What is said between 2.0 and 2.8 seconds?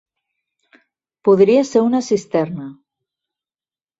cisterna.